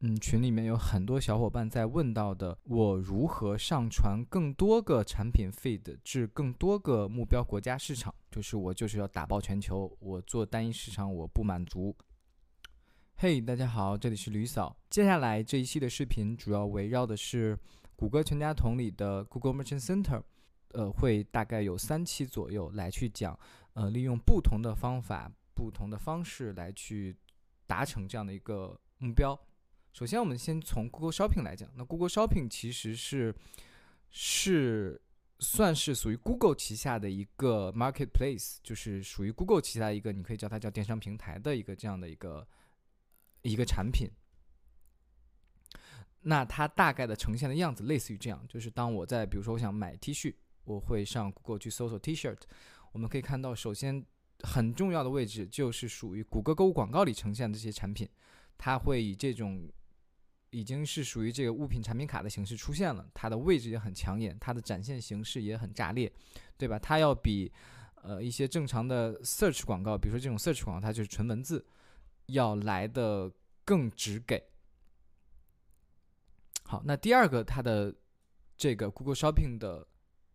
[0.00, 8.14] 嗯，群里面有很多小伙伴在问到的，我如何上传更多个产品 feed 至更多个目标国家市场？
[8.30, 11.96] 就是我就是要打爆全球，我做单一市场我不满足。
[13.16, 14.76] 嘿，大家好，这里是吕嫂。
[14.88, 17.58] 接下来这一期的视频主要围绕的是
[17.96, 20.22] 谷歌全家桶里的 Google Merchant Center，
[20.74, 23.36] 呃，会大概有三期左右来去讲，
[23.72, 27.16] 呃，利用不同的方法、不同的方式来去
[27.66, 29.36] 达成这样的一个目标。
[29.98, 31.68] 首先，我们先从 Google Shopping 来讲。
[31.74, 33.34] 那 Google Shopping 其实是
[34.12, 35.02] 是
[35.40, 42.46] 算是属于 Google 旗下的一个 Marketplace，就是属于 Google 旗下一个，你可以叫它叫电商平台的一个这样的一个
[43.42, 44.08] 一个产品。
[46.20, 52.42] 那它大概的呈现的样子类似于这样，就是当我在比如说我想买 T 恤，我会上 Google 去搜索 T-shirt，
[52.92, 54.06] 我们可以看到，首先
[54.44, 58.08] 很重要的位置就是属于谷歌购物广告里呈现的这些产品，
[58.56, 59.68] 它会以这种。
[60.50, 66.10] 已经是属于这个物品产品卡的形式出现了，它的位置也很抢眼，它的展现形式也很炸裂，
[66.56, 66.78] 对吧？
[66.78, 67.52] 它要比
[68.02, 71.64] 呃一些正常的 search 广告，比如说这种 search 广告，它就是纯文字，
[72.26, 73.30] 要来的
[73.64, 74.42] 更直给。
[76.64, 77.94] 好，那第二个它的
[78.56, 79.86] 这个 Google Shopping 的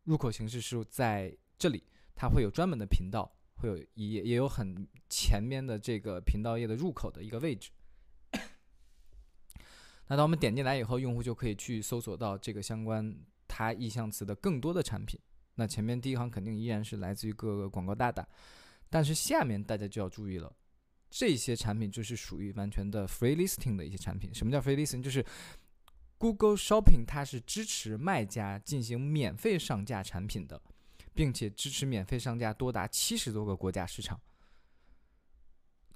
[0.03, 1.83] 入口形式是在这里，
[2.15, 7.71] 它会有专门的频道，会有也也有很前面的这个频道页的入口的一个位置。
[10.07, 13.15] 那当我们点进来以后，用户就可以去搜索到这个相关
[13.47, 15.19] 它意向词的更多的产品。
[15.55, 18.27] 那前面第一行肯定依然是来自于各个广告大大，
[18.89, 20.51] 但是下面大家就要注意了，
[21.09, 24.33] 这些产品就是属于完全的 free listing 的一些产品。
[24.33, 25.01] 什么叫 free listing？
[25.01, 25.23] 就是
[26.17, 30.61] Google Shopping 它是支持卖家进行免费上架产品的，
[31.13, 34.19] 并且支持免费上架多达七十多个国家市场。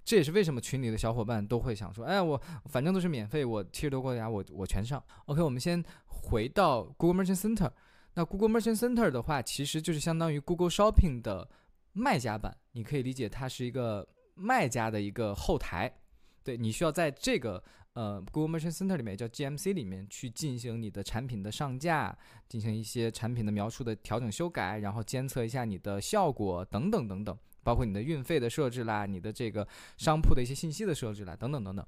[0.08, 5.04] 这也是为什么群里的小伙伴都会想说，哎，我反正都是免费，我七十多国家我我全上。
[5.26, 7.70] OK，我们先回到 Google Merchant Center。
[8.14, 11.50] 那 Google Merchant Center 的话，其实就是相当于 Google Shopping 的
[11.92, 15.94] 卖家版，你可以理解它是一个卖家的一个后台。
[16.42, 27.38] 对你需要在这个呃 Google Merchant Center 里面叫 GMC 里面去进行你的产品的上架，进行一些产品的描述的调整修改，然后监测一下你的效果等等等等。
[27.68, 29.68] 包括你的运费的设置啦，你的这个
[29.98, 31.86] 商铺的一些信息的设置啦，等等等等，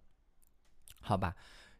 [1.00, 1.34] 好吧。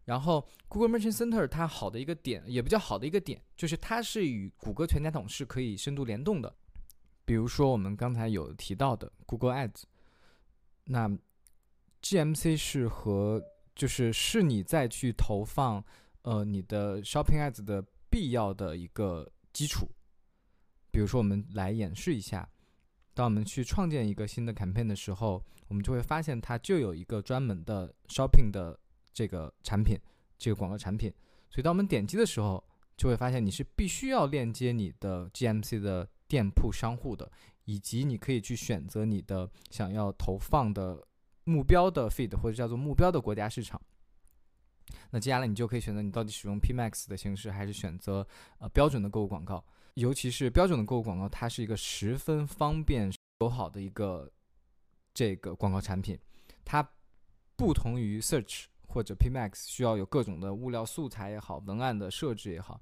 [0.06, 6.56] 然后 Google Merchant Center 它好的一个点，也不叫好的一个点，就是它是与谷歌全家桶是可以深度联动的。
[7.26, 9.84] 比如说我们刚才有提到的 Google Ads，
[10.86, 11.10] 那
[12.02, 13.44] GMC 是和
[13.76, 15.84] 就是是你再去投放
[16.22, 19.90] 呃你的 Shopping Ads 的必要的一个基础。
[20.90, 22.50] 比如说我们来演示一下。
[23.14, 28.80] 当我们去创建一个新的 campaign 的时候，我们就会发现它就有一个专门的 shopping 的
[29.12, 30.00] 这个产品，
[30.38, 31.14] 这个广告产品。
[31.50, 32.64] 所以当我们点击的时候，
[32.96, 37.30] 就会发现你是必须要链接你的 GMC 的店铺商户的，
[37.66, 41.06] 以及你可以去选择你的想要投放的
[41.44, 43.82] 目标的 feed 或者叫做目标的国家市场。
[45.12, 48.26] 那接下来你就可以选择你到底使用 PMax 的形式，还是选择
[48.60, 49.64] 呃标准的购物广告。
[50.00, 53.12] 尤其是标准的购物广告，它是一个十分方便
[53.42, 54.32] 友好的一个
[55.14, 56.18] 这个广告产品。
[56.64, 56.88] 它
[57.58, 62.80] 不同于 Search 或者 PMax，需要有各种的物料素材也好，文案的设置也好，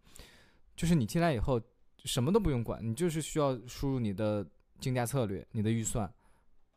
[0.75, 1.59] 就是你进来以后
[2.05, 4.47] 什么都不用管，你就是需要输入你的
[4.79, 6.11] 竞价策略、你的预算，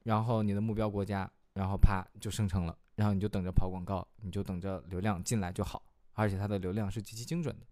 [0.05, 5.83] 然后你的目标国家，然后啪就生成了，然后你就等着跑广告，你就等着流量进来就好，
[6.15, 7.67] 而且它的流量是极其精准的，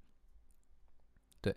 [1.40, 1.56] 对。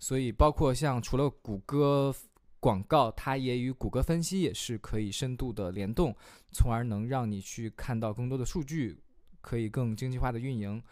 [0.00, 2.12] 所以，包括像除了谷歌
[2.58, 6.16] 广告，它也与谷歌分析也是可以深度的联动，
[6.50, 8.98] 从而能让你去看到更多的数据，
[9.42, 10.82] 可以更经济化的运营。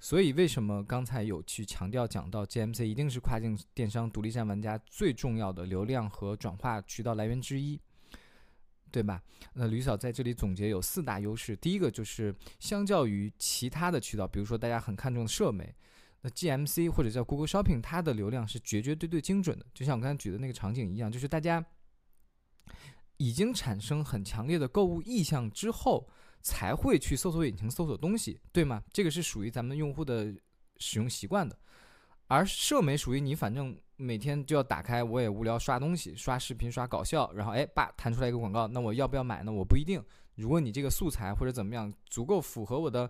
[0.00, 7.78] 所以，为什么刚才有去强调讲到 GMC 一定是跨境电商独立站玩家最重要的流量和转化渠道来源之一，
[8.90, 9.22] 对吧？
[9.52, 15.74] 那吕嫂在这里总结有四大优势，第一个就是相较于其他的渠道，比如说大家很看重的社媒。
[16.26, 21.64] 那 GMC 或者叫 Google Shopping，它的流量是绝绝对对精准的，就像我刚才举的那个场景一样，就是大家
[23.18, 26.08] 已经产生很强烈的购物意向之后，
[26.42, 28.82] 才会去搜索引擎搜索东西，对吗？
[28.92, 30.34] 这个是属于咱们用户的
[30.78, 31.56] 使用习惯的。
[32.26, 39.52] 而社媒属于你，反正每天就要打开，我也无聊刷东西、刷视频、刷搞笑，然后哎，叭弹出来一个广告，那我要不要买呢？
[39.52, 40.04] 我不一定。
[40.34, 43.08] 如果你这个素材或者怎么样足够符合我的。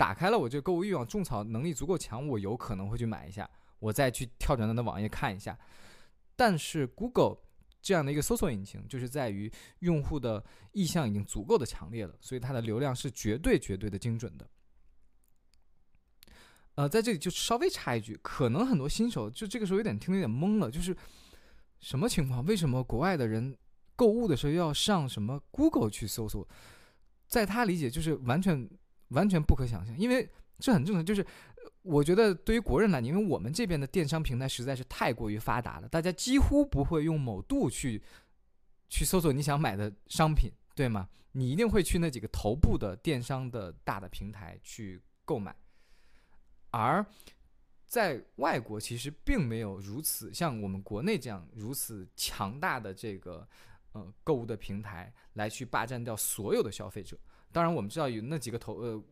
[0.00, 3.46] 打开了，我这个购物欲望、种草能力足够强，我有可能会去买一下，
[3.78, 5.58] 我再去跳转它的网页看一下。
[6.34, 7.36] 但是 Google
[7.82, 10.42] 这样的一个搜索引擎，就是在于用户的
[10.72, 14.48] 意向已经足够的强烈了，所以它的流量是绝对绝对的精准的。
[16.76, 20.96] 呃，在这里就稍微插一句，可能很多新手就这个时候有点听得有点懵了，就是
[21.78, 22.42] 什么情况？
[22.46, 23.54] 为什么国外的人
[23.94, 26.48] 购物的时候要上什么 Google 去搜索？
[27.28, 28.66] 在他理解就是完全
[29.10, 30.28] 完全不可想象，因为
[30.58, 31.04] 这很正常。
[31.04, 31.24] 就是
[31.82, 38.02] 我觉得对于国人来，因为我们这边的电商平台实在是太过于发达了，大家几乎不会用某度去
[38.88, 41.08] 去搜索你想买的商品，对吗？
[41.32, 45.54] 你一定会去那几个头部的电商的大的平台去购买。
[46.70, 47.04] 而
[47.86, 53.48] 在外国，其实并没有如此像我们国内这样如此强大的这个
[53.92, 57.18] 呃购物的平台来去霸占掉所有的消费者。
[57.52, 59.04] 当然，我们知道有那几个头呃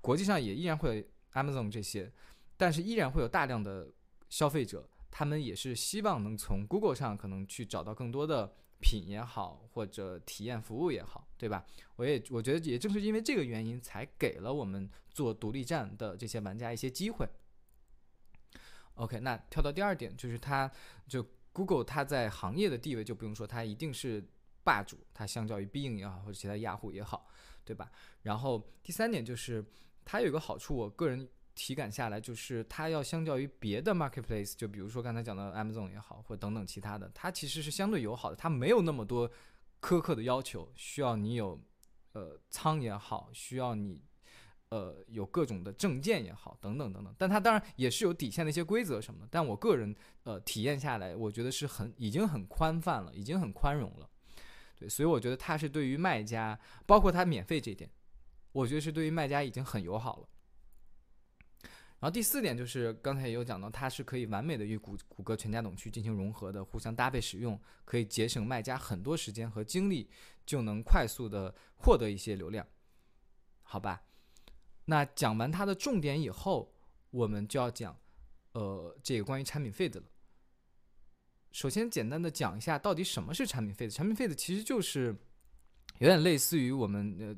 [0.00, 1.04] 国际上也依然会有
[1.40, 2.12] Amazon 这些，
[2.56, 3.90] 但是依然会有大量的
[4.28, 11.64] 消费者，他们也是希望能从 Google 上可能去找到更多的品也好，或者体验服务也好，对吧？
[11.96, 14.90] 我也我觉得也正是因为这个原因，才给了我们。
[15.12, 17.28] 做独立站的这些玩家一些机会。
[18.94, 20.70] OK，那跳到第二点，就是它
[21.08, 24.24] 就 Google 它在行业的地位就不用说，它一定是
[24.62, 27.28] 霸主，它相较于 Bing 也好或者其他雅虎也好，
[27.64, 27.90] 对吧？
[28.22, 29.64] 然后第三点就是
[30.04, 39.30] 它有一个好处，我个人体感下来就是它要相较于别的 Marketplace，就比如说刚才讲的 Amazon 也好，或等等其他的，它其实是相对友好的，它没有那么多
[39.80, 41.60] 苛刻的要求，需要你有
[42.12, 44.00] 呃仓也好，需要你。
[44.70, 49.28] 呃，有各种的证件也好，等等等等，但它当然也是有底线的一些规则什么的。
[49.28, 54.08] 但我个人呃体验下来，我觉得是很已经很宽泛了，已经很宽容了。
[54.76, 57.90] 对，所以我觉得它是对于卖家，包括它免费这点，
[58.52, 60.28] 我觉得是对于卖家已经很友好了。
[61.98, 70.08] 然后第四点就是刚才也有讲到，它是可以完美的与谷谷歌全家桶去进行融合的，互相搭配使用，可以节省卖家很多时间和精力，
[70.46, 72.64] 就能快速的获得一些流量，
[73.64, 74.00] 好吧？
[74.90, 76.74] 那讲完它的重点以后，
[77.12, 77.96] 我们就要讲，
[78.54, 80.06] 呃，这个关于产品费的了。
[81.52, 83.90] 首先，简单的讲一下到底什么是产品费的。
[83.90, 85.16] 产品费的其实就是
[85.98, 87.36] 有点类似于我们呃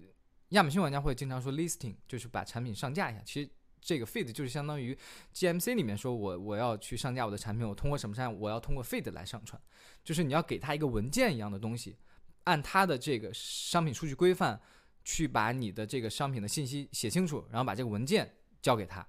[0.48, 3.20] 亚马逊玩家会经常说 listing，就是把产品上架一下。
[3.22, 3.50] 其实
[3.82, 4.96] 这个 feed 就是相当于
[5.34, 9.60] GMC 里面说我我要去上架我的产品，我通过什么上我要通过 feed 来上传，
[10.02, 11.98] 就是你要给他一个文件一样的东西，
[12.44, 14.58] 按他的这个商品数据规范。
[15.04, 19.06] 去把你的这个商品的信息写清楚，然后把这个文件交给他，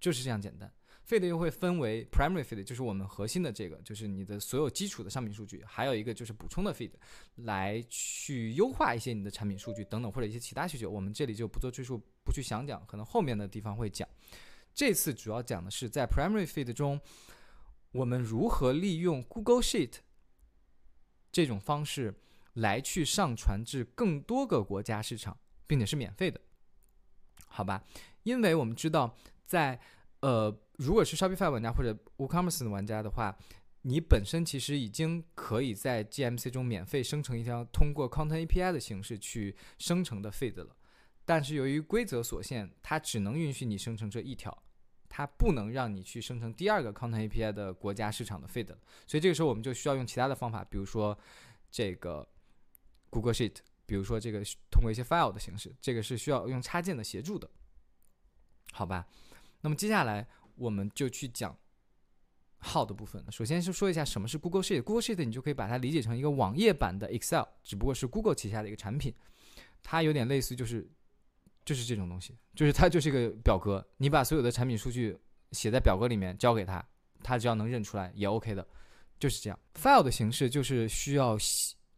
[0.00, 0.72] 就是这样简单。
[1.06, 6.92] feed 又会分为 primary feed，就是我们核心的这个，就是你的所有基础的商品数据，还有一个就是补充的 feed，
[7.36, 10.88] 来去优化一些你的产品数据等等或者一些其他需求。
[10.88, 14.08] 我们这里就不做赘述，不去详讲，可能后面的地方会讲。
[14.72, 16.98] 这次主要讲的是在 primary feed 中，
[17.92, 19.96] 我们如何利用 Google Sheet
[21.30, 22.14] 这种方式。
[22.54, 25.36] 来去上传至更多个国家市场，
[25.66, 26.40] 并且是免费的，
[27.46, 27.84] 好吧？
[28.22, 29.78] 因为我们知道，在
[30.20, 33.36] 呃，如果是 Shopify 玩家或者 WooCommerce 的玩家的话，
[33.82, 40.76] 你本身其实已经可以在 GMC 中免费生成一条通过 Content API 的形式去生成的 feed 了。
[41.24, 44.62] 但是由于规则所限，它只能允许你生成这一条，
[45.08, 48.68] 它不能让你去生成第二个 Content API 的国家市场的 feed。
[49.06, 51.18] 所以这个时候我们就需要用其他的方法，比如说
[51.70, 52.26] 这个。
[53.14, 53.54] Google Sheet，
[53.86, 57.48] 比如说这个通过一些 file 的形式，这个是需要用插件的协助的，
[58.72, 59.06] 好吧？
[59.60, 60.26] 那么接下来
[60.56, 61.56] 我们就去讲
[62.60, 63.24] how 的部分。
[63.30, 64.82] 首先是说一下什么是 Google Sheet。
[64.82, 69.14] Google Sheet 你就可以把它理解成一个网页版的 Excel，只不过是 Google 旗下的一个产品。
[69.80, 70.90] 它有点类似，就是
[71.64, 75.16] 就是这种东西，就是它就是一个表格，你把所有的产品数据
[75.52, 76.84] 写在表格里面交给他，
[77.22, 78.66] 他只要能认出来也 OK 的，
[79.20, 79.58] 就是这样。
[79.74, 81.38] file 的形式就是需要。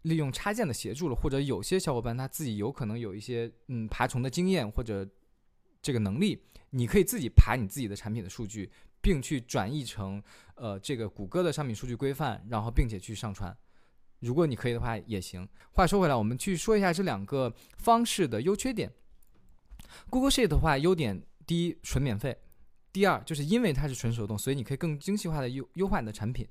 [0.03, 5.09] 利用插件的协助了，或者有些小伙伴他自己有可能有一些嗯爬虫的经验或者
[5.83, 10.23] 这个能力，你可以自己爬你自己的产品的数据，并去转译成
[10.55, 13.57] 呃这个谷歌的商品数据规范，然后并且去上传。
[14.21, 15.47] 如果你可以的话也行。
[15.73, 18.91] 话说回来，我们去说一下这两个方式的优缺点。
[20.09, 22.37] Google Sheet 的话，优点第一纯免费，
[22.93, 26.49] 第二就是因为它是纯手动，所以你可以更精细化的优优化你的产品。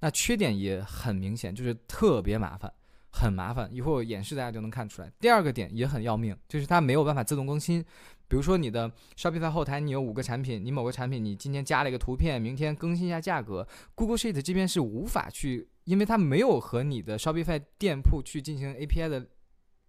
[0.00, 2.70] 那缺点也很明显，就是特别麻烦。
[3.16, 5.08] 很麻烦，一会儿我演示大家就能看出来。
[5.20, 7.80] 第二个点也很要命，就是它没有办法自动更新。
[8.26, 19.24] 比如说你的 Shopify 后台，你有五个产品，你某个产品你今天加了一个图片，明天更新一下价格，Google Sheet 这边是无法去，因为它没有和你的 Shopify 店铺去进行 API 的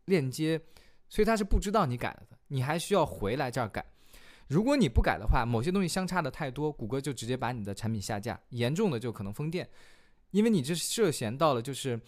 [0.05, 0.61] 链接，
[1.09, 2.37] 所以它是不知道你改了的。
[2.49, 3.83] 你还需要回来这儿改。
[4.49, 9.67] 如果你不改的话，某些东西相差的太多，谷歌就直接把你的产品下架，严重的就可能封店，
[10.29, 11.99] 因为你这涉嫌到了就是。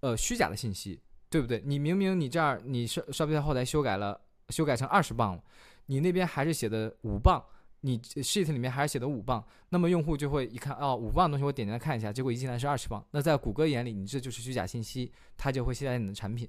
[0.00, 1.62] 呃，虚假的信息，对不对？
[1.64, 5.44] 你明明你这儿你稍稍微在后台修改了，修改成二十磅了，
[5.86, 7.44] 你那边还是写的五磅，
[7.82, 16.48] 你 sheet 里面还是写的五磅，那么用户就会一看，哦，五磅的东西我点进来看一下，结果一进来是二十磅，那在谷歌眼里，你这就是虚假信息，它就会卸载你的产品，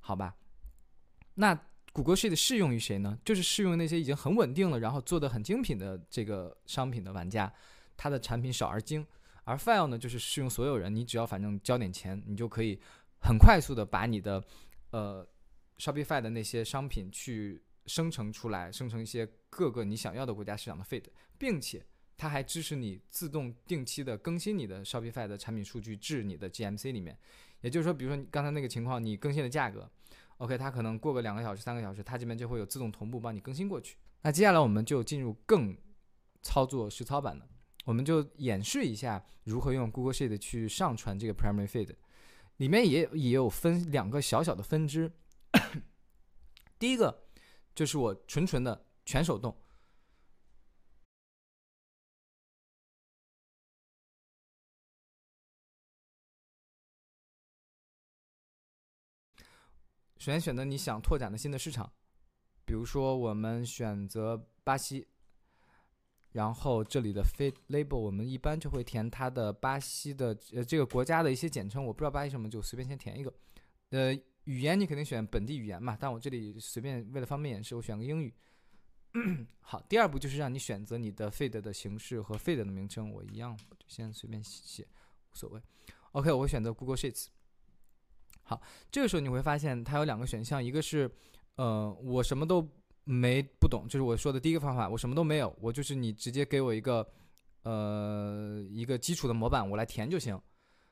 [0.00, 0.36] 好吧？
[1.34, 1.52] 那
[1.92, 3.18] 谷歌 sheet 适用于谁呢？
[3.24, 7.52] 就是适用那些已经很稳定了，然后做的很精品的这个商品的玩家，
[7.96, 9.04] 他的产品少而精。
[9.44, 12.80] 而 file 呢，就是适用所有人，你只要反正交点钱，你就可以
[13.20, 14.42] 很快速的把你的
[14.90, 15.26] 呃
[15.78, 21.04] Shopify 的那些商品去生成出来，生成一些各个你想要的国家市场的 feed，
[21.38, 21.84] 并且
[22.16, 27.18] 它还支持你自动定期的更新你的 Shopify 的产品数据至你的 GMC 里面。
[27.62, 29.90] 也就是说，比如说你刚才那个情况，你更新的价格
[30.38, 33.96] ，OK，它可能过个两个小时、三个小时，它这边就会有自动同步帮你更新过去。
[34.22, 35.76] 那接下来我们就进入更
[36.42, 37.48] 操作实操版的。
[37.84, 41.94] 我们就演示一下如何用 Google Sheet 去上传这个 Primary Feed，
[42.58, 45.12] 里面也也有分两个小小的分支。
[46.78, 47.26] 第一个
[47.74, 49.56] 就是我纯纯的全手动。
[60.18, 61.92] 首先选择你想拓展的新的市场，
[62.64, 65.08] 比如说我们选择巴西。
[66.32, 73.32] 然后这里的 feed label 我们一般就会填它的巴西的呃这个国家的一些简称，我不知道巴西什么，就随便先填一个。
[73.90, 78.32] 呃，语言你肯定选本地语言嘛，但我这里随便为了方便演示，我选个英语。
[79.60, 84.86] 好，第二步就是让你选择你的 feed 的形式和 feed 的名称，我一样就先随便写，
[85.30, 85.60] 无所谓。
[86.12, 87.26] OK，我会选择 Google Sheets。
[88.44, 88.60] 好，
[88.90, 91.10] 这个时候你会发现它有两个选项，一个是
[91.56, 92.66] 呃我什么都。
[93.04, 97.04] 没不懂，就是我说的第一个方法，我什么都没有，我就是你直接给我一个，
[97.64, 100.40] 呃，一个基础的模板，我来填就行。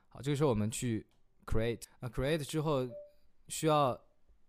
[0.09, 1.07] 好，这个时候我们去
[1.45, 2.85] create，啊，create 之后
[3.47, 3.97] 需要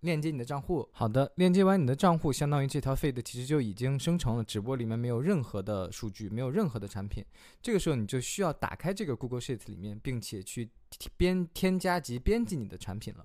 [0.01, 0.89] 链接你的账户。
[0.93, 7.25] 好的，链接完你的账户，相当于这条 feed 其实就已经生成了，只不过里面没有任何的数据，没有任何的产品。
[7.61, 10.69] 这个时候你就需要打开这个 Google Sheet 里面，并且去
[11.17, 13.25] 编添加及编辑你的产品了。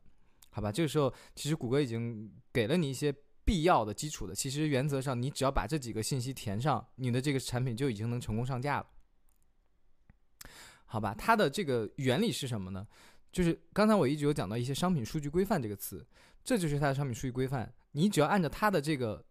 [0.51, 3.11] 好吧，这个时候其实谷歌已经给了你一些。
[3.47, 8.87] 必要的基础的，其实原则上你只要把这几个信息填上，你的这个产品就已经能成功上架了。
[10.85, 12.85] 好吧，它的这个原理是什么呢？
[13.31, 16.05] 就是刚才我一直有讲到一些商品数据规范这个词，
[16.43, 17.73] 这就是它的商品数据规范。
[17.93, 19.23] 你只要按照它的这个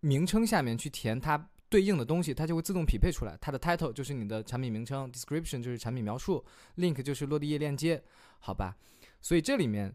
[0.00, 3.34] 名称下面去填它对应的东西，它就会自动匹配出来。
[3.40, 6.44] 它的 title 就是你的产品名称，description 就是产品描述
[6.76, 8.04] ，link 就是落地页链接，
[8.40, 8.76] 好吧？
[9.22, 9.94] 所以这里面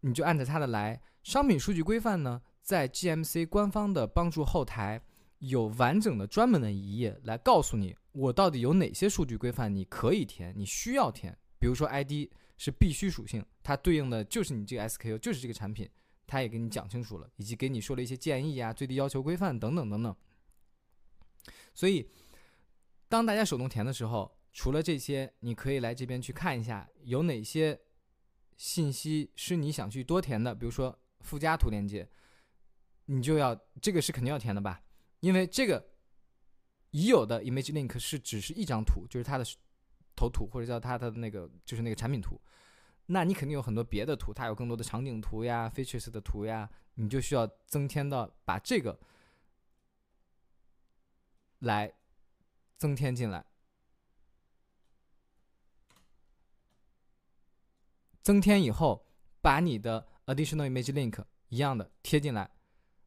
[0.00, 1.00] 你就按照它的来。
[1.22, 5.02] 商品数据规范呢，在 GMC 官方的帮助后台
[5.38, 11.36] 有完整的专门的一页来告诉你，我到底有哪些数据规范你可以填，你需要填。
[11.58, 15.88] 比如说 ID 是必须属性，它对应的就是你这个 SKU，就是这个产品，
[16.26, 20.16] 它也给你讲清楚了，以及给你说了一些建议啊、最低要求规范等等等等。
[21.74, 22.08] 所以，
[23.08, 27.78] 当大家手动填的时候，除了这些，你可以来这边去看一下有哪些
[28.56, 30.98] 信息是你想去多填的，比如说。
[31.20, 32.08] 附加图链接，
[33.04, 34.82] 你就要这个是肯定要填的吧？
[35.20, 35.90] 因为这个
[36.90, 39.44] 已有的 image link 是只是一张图，就是它的
[40.16, 42.40] 头图或者叫它的那个就是那个产品图。
[43.06, 48.98] 那你肯定有很多别的图，它有更多的场景图呀、features 的图呀，你就需要增添到把这个
[51.58, 51.92] 来
[52.78, 53.44] 增添进来，
[58.22, 59.06] 增添以后
[59.40, 60.06] 把你的。
[60.32, 62.48] Additional image link 一样的贴进来，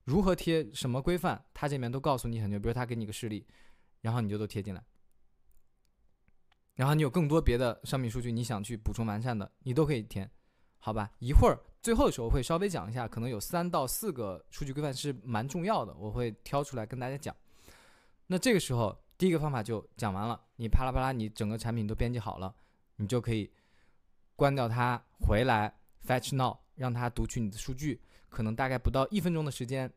[0.03, 2.59] 如何贴什么规范，它这边都告诉你很多。
[2.59, 3.47] 比如它给你个示例，
[4.01, 4.83] 然后你就都贴进来。
[6.75, 10.29] 然后你有更多别的商品数据，你想去补充完善的，你都可以填，
[10.79, 11.09] 好吧？
[11.19, 17.33] 一会儿最后的时候会稍微讲一下，可能有三到四个数据规范是蛮重要的，我会挑出来跟大家讲。
[18.27, 22.53] 那这个时候第一个方法就讲完了，你啪啦啪啦，你整个产品都编辑好了，
[22.97, 23.49] 你就可以
[24.35, 25.73] 关掉它，回来
[26.05, 26.57] fetch now。
[26.75, 27.99] 让他读取你的数据，
[28.29, 29.91] 可能大概不到一分钟的时间，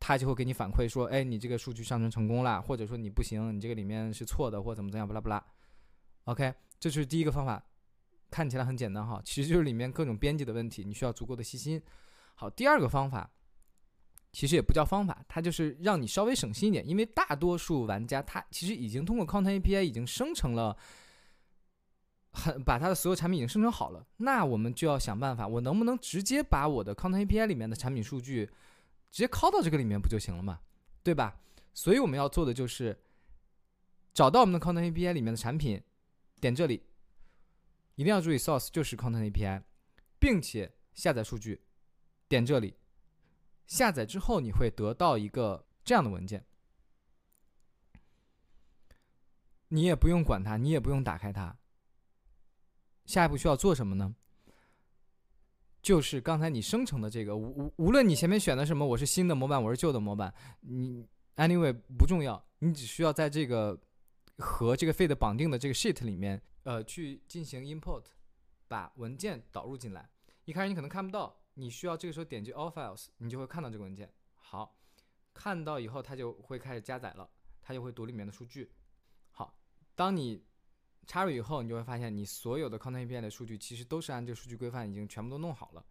[0.00, 5.44] 他就会给你反馈说：“哎，你这个数据上传成功了，或者说你不行，你这个里面是错的，或怎么怎样，不拉不拉。”
[6.24, 7.62] OK，这是第一个方法，
[8.30, 11.80] 看起来很简单哈，其实就是里面各种编辑的问题，你需要足够的细心。
[12.34, 13.30] 好，第二个方法
[14.32, 20.76] 其实也不叫方法，它就是让你稍微省心一点，因为大多数玩家他其实已经通过 Content API 已经生成了。
[22.36, 28.46] 很把它的所有产品已经生成好了，那我们就要想办法，我能不能直接把我的 Content API 里面的产品数据
[29.10, 30.60] 直接拷到这个里面不就行了嘛？
[31.02, 31.40] 对吧？
[31.72, 32.98] 所以我们要做的就是
[34.12, 35.82] 找到我们的 Content API 里面的产品，
[36.40, 36.82] 点这里，
[37.94, 39.62] 一定要注意 Source 就是 Content API，
[40.18, 41.62] 并且下载数据，
[42.28, 42.76] 点这里，
[43.66, 46.44] 下载之后你会得到一个这样的文件，
[49.68, 51.56] 你也不用管它，你也不用打开它。
[53.06, 54.14] 下一步需要做什么呢？
[55.80, 63.80] 就是刚才你生成的这个，无无无论你前面选的什么，我是新的模板，我是旧的模板，你 anyway 不重要，你只需要在这个
[64.38, 68.06] 和这个 feed 绑定的这个 sheet 里面，呃，去进行 import，
[68.66, 70.10] 把文件导入进来。
[70.44, 74.12] 一开始你可能看不到，你需要这个时候点击 all files，你就会看到这个文件。
[74.34, 74.76] 好，
[75.32, 77.30] 看到以后它就会开始加载了，
[77.62, 78.72] 它就会读里面的数据。
[79.30, 79.56] 好，
[79.94, 80.42] 当你
[81.06, 85.84] 插入以后，你就会发现你所有的 Content API 的数据其实都是按这个数据规范已经全部都弄好了。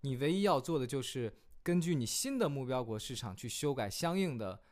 [0.00, 4.62] 你唯一要做的就是根据你新的目标国市场去修改相应的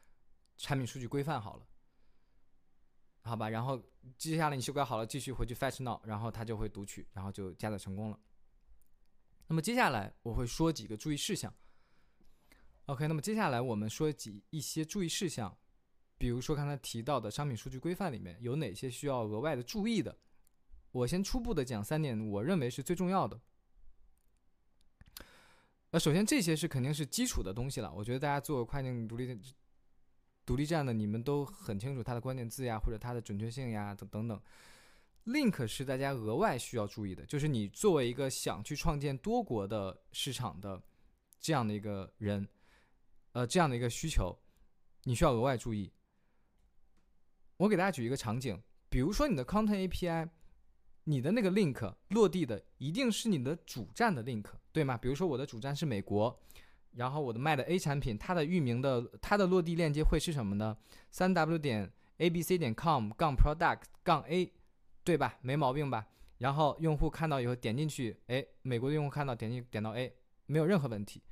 [0.57, 1.67] 产品数据规范好了，
[3.23, 3.49] 好吧？
[3.51, 3.81] 然后
[4.17, 8.19] 接下来你修改好了，继续回去 Fetch Now，然后它就会读取，然后就加载成功了。
[9.47, 11.55] 那么接下来我会说几个注意事项。
[12.87, 15.57] OK，那么接下来我们说几一些注意事项。
[16.19, 20.19] 比如说刚才提到的商品数据规范里面有哪些需要额外的注意的？
[20.91, 23.41] 我先初步的讲三点，我认为是最重要的。
[25.91, 27.93] 那首先这些是肯定是基础的东西了。
[27.93, 29.41] 我觉得大家做跨境独立
[30.45, 34.43] 独立站的，你们都很清楚它的关键字呀，或者它的准确性呀，等等等。
[35.27, 40.83] Link 是大家额外需要注意的，就是你作为一个想去创建多国的市场的
[41.39, 42.49] 这样的一个人，
[43.33, 44.39] 呃，这样的一个需求，
[45.05, 45.93] 你需要额外注意。
[47.59, 48.57] 我给大家举一个场景，
[48.89, 50.29] 比如说你的 Content API，
[51.05, 54.97] 你的那个 link 落地的一定是你的主站的 link，对吗？
[54.97, 56.41] 比如说我的主站是美国，
[56.93, 60.77] 然后我的卖的 A 产品，它的域名的它的落地链接会是什么呢？
[61.11, 64.53] 三 w 点 abc 点 com 杠 product 杠 a，
[65.03, 65.37] 对吧？
[65.43, 66.07] 没毛病吧？
[66.39, 70.15] 然后用户看到以后点进去，哎，美国的用户看到点进点到 A，
[70.47, 71.25] 没有任何问题。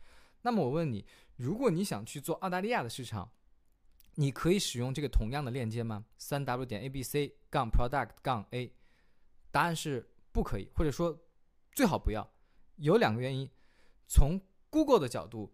[0.43, 1.07] 那么我问你，
[1.37, 3.31] 如果你想去做澳大利亚的市场？
[4.19, 6.05] 你可以使用这个同样的链接吗？
[6.17, 8.73] 三 w 点 a b c 杠 product 杠 a，
[9.51, 11.17] 答案是不可以，或者说
[11.73, 12.27] 最好不要。
[12.77, 13.49] 有两个原因。
[14.09, 15.53] 从 Google 的角度，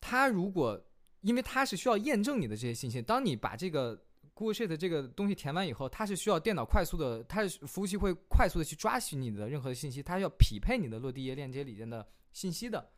[0.00, 0.78] 它如果
[1.20, 12.90] 因为它是需要验证你的这些信息，当你把这个 Google Sheet 这个东西填完以后，它是需要电脑快速的，它是服务器会快速的去抓取你的任何的信息，它要匹配你的落地页链接里面的信息的。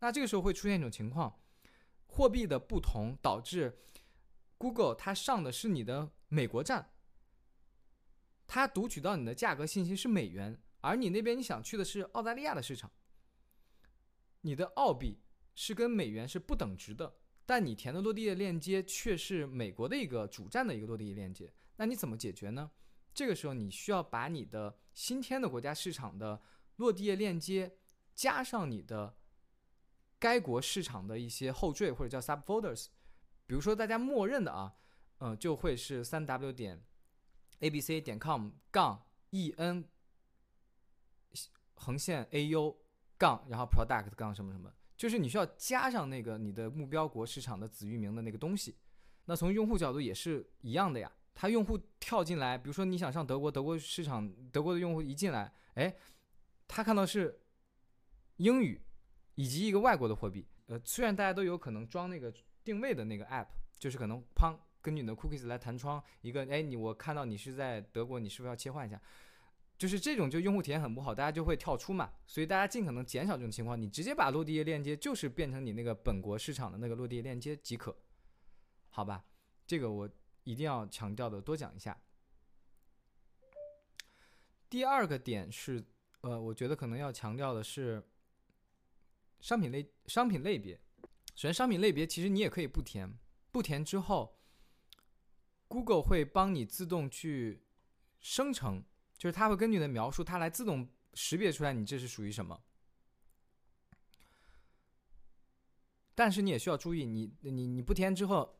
[0.00, 1.38] 那这个时候会出现一种情况，
[2.06, 3.78] 货币的不同导致。
[4.58, 6.90] Google 它上的是你的美国站，
[8.46, 12.90] 它读取到你的价格信息是美元，而你那边你想去的是澳大利亚的市场，
[14.40, 15.20] 你的澳币
[15.54, 22.70] 是跟美元是不等值的，但你填的落地页链接却是美国的一个主站的一个落地页链接，那你怎么解决呢？
[23.12, 26.42] 这个时候你需要把你的新添的国家市场的
[26.76, 27.78] 落地页链接
[28.14, 29.16] 加上你的
[30.18, 32.88] 该国市场的一些后缀或者叫 subfolders。
[33.46, 34.74] 比如说，大家默认的啊，
[35.18, 36.82] 嗯，就会是三 w 点
[37.60, 39.84] a b c 点 com 杠 e n
[41.74, 42.76] 横线 a u
[43.16, 48.76] 杠，然后 product 杠什么什么，就是你需要加上那个你的目标国市场的子域名的那个东西。
[49.26, 55.96] 那从用户角度也是一样的呀，他用户跳进来，比如说你想上德国，德国市场，德国的用户一进来，哎，
[56.66, 57.40] 他看到是
[58.38, 58.82] 英语
[59.36, 62.34] 以及一个外国的货币，呃，虽然大家都有可能装那个。
[62.66, 63.46] 定位的那个 app
[63.78, 69.00] 就是可能砰，根据你的 cookies 来弹窗一个，哎，你我看到你是在德国，你是不是要切换一下？
[69.78, 72.12] 就是这种就用户体验很不好，大家就会跳出嘛。
[72.26, 77.96] 所以大家尽可能减少这种情况，你直接把落地页链接就是变成你那个本国市场的那个落地链接即可，
[78.88, 79.24] 好吧？
[79.64, 80.10] 这个我
[80.42, 81.96] 一定要强调的多讲一下。
[84.68, 85.84] 第二个点是，
[86.22, 88.02] 呃，我觉得可能要强调的是
[89.40, 90.80] 商品类商品类别。
[91.36, 93.18] 首先，商品类别其实你也可以不填，
[93.52, 94.40] 不填之后
[95.68, 97.62] ，Google 会帮你自动去
[98.20, 98.82] 生成，
[99.18, 102.62] 就是它会根据你的描述，它来自动识别出来你这是属于什么。
[106.14, 108.58] 但是你也需要注意，你你你不填之后，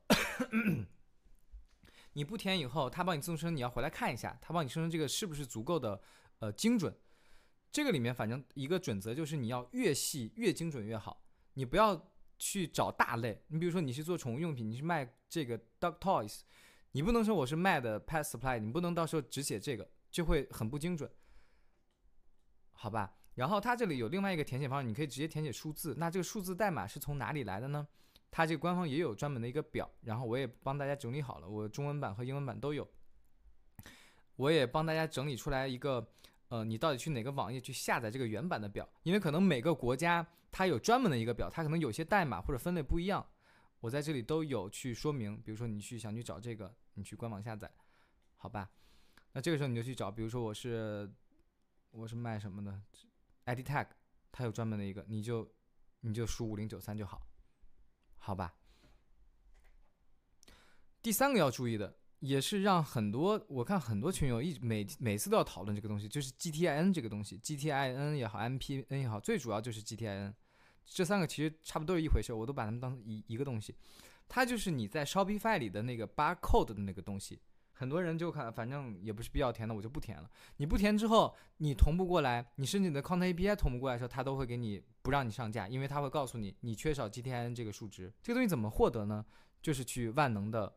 [2.13, 5.99] 你不填以后，它帮你自动生成，你要回来看一下，它帮你生成这个是不是足够的
[6.41, 6.95] 呃精准。
[7.73, 12.13] 这个里面反正一个准则就是你要越细越精准越好，你不要。
[12.39, 16.41] 去找大类，你比如说你是做宠物用品，你是卖这个 dog toys，
[16.93, 21.11] 你不能说我是卖的 pet supply，你不能到时候只写这个，就会很不精准，
[22.73, 23.15] 好吧？
[23.35, 27.87] 然后它这里有另外一个填写方式，你可以直接填写数字，那这个数字代码是从哪里来的呢？
[28.31, 32.87] 它这个官方也有专门的一个表，然后我也帮大家整理好了，我中文版和英文版都有，
[34.37, 36.07] 我也帮大家整理出来一个。
[36.49, 38.89] 呃，你到底去哪个网页去下载这个原版的表？
[39.03, 40.25] 因为可能每个国家
[40.57, 43.27] 它有专门的一个表，它可能有些代码或者分类不一样。
[43.79, 45.39] 我在这里都有去说明。
[45.43, 47.71] 比如说你去想去找这个，你去官网下载，
[48.39, 48.71] 好吧？
[49.33, 51.13] 那这个时候你就去找，比如说我是
[51.91, 52.81] 我是卖什么的
[53.45, 53.87] ，ID tag，
[54.33, 55.47] 它有专门的一个，你就
[56.01, 57.21] 你就输五零九三就好，
[58.17, 58.55] 好吧？
[61.03, 70.33] 第三个要注意的，也是让很多我看很多群友一每每次都要讨论这个东西，就是 GTIN 这个东西，GTIN 也好，MPN 也好，最主要就是 GTIN，
[70.87, 73.75] 这三个其实差不多是一回事，我都把它们当一一个东西。
[74.29, 77.41] 它就是你在 Shopify 里的那个 barcode 的那个东西。
[77.79, 80.31] 很多人就看，反正也不是必要填的，我就不填了。
[80.57, 88.11] 你不填之后，你同步过来，你申请的 Content API 同步过来的时候，它都会给你不让你上架，因为它会告诉你你缺少 GTIN 这个数值。
[88.23, 89.23] 这个东西怎么获得呢？
[89.61, 90.75] 就是去万能的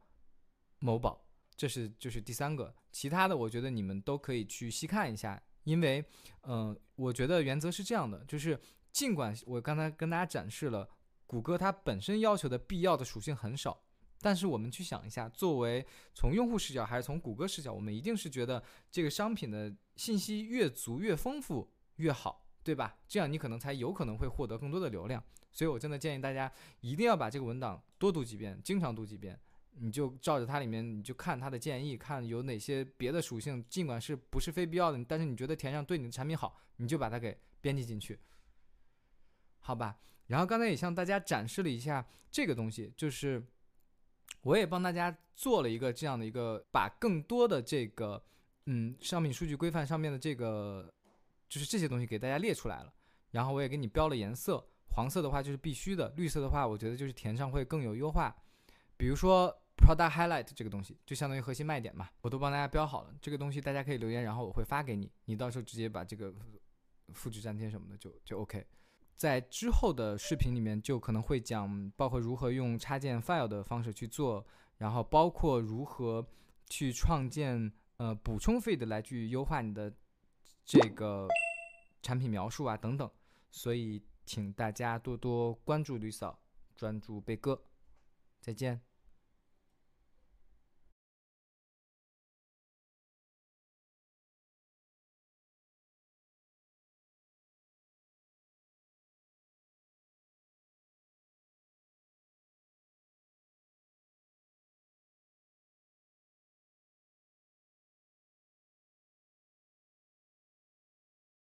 [0.80, 2.76] 某宝，这是就是第三个。
[2.92, 6.04] 其他的我觉得你们都可以去细看一下，因为
[6.42, 8.60] 嗯，我觉得原则是这样的，就是
[8.92, 10.90] 尽管我刚才跟大家展示了
[11.26, 13.84] 谷歌它本身要求的必要的属性很少。
[14.22, 22.98] 但是我们去想一下，作为从用户视角还是从谷歌视角，我们一定是觉得这个商品的信息越足越丰富越好，对吧？
[23.08, 25.24] 这样你可能才有可能会获得更多的流量。
[25.52, 29.40] 所以我真的建议大家一定要把这个文档多读几遍，经常读几遍。
[29.82, 38.20] 你就照着它里面，你就看它的建议，看有哪些别的属性，尽管是不是非必要的，但是你觉得填上对你的产品好，你就把它给编辑进去，
[39.70, 39.98] 好吧？
[40.28, 43.46] 然后刚才也向大家展示了一下这个东西，就是。
[44.44, 48.24] 我也帮大家做了一个这样的一个，把更多的这个，
[48.68, 50.94] 嗯，商品数据规范上面的这个，
[51.50, 52.94] 就是这些东西给大家列出来了。
[53.32, 58.34] 然后我也给你标了颜色，黄色的话就是必须的，绿色的话我觉得就是填上会更有优化。
[58.96, 63.14] 比如说 product highlight 这个东西，就相当于核心卖点嘛，我都帮大家标好了。
[63.22, 66.34] 这个东西大家可以留言，然后我会发给你，你到时候直接把这个
[67.14, 68.66] 复制粘贴什么的就就 OK。
[69.20, 74.46] 在之后的视频里面，就可能会讲，包括如何用插件 file 的方式去做，
[74.78, 76.26] 然后包括如何
[76.68, 79.94] 去创建呃补充 feed 来去优化你的
[80.64, 81.28] 这个
[82.02, 83.12] 产品描述啊等等。
[83.52, 86.40] 所以，请大家多多关注吕嫂，
[86.74, 87.62] 专注贝哥，
[88.40, 88.80] 再见。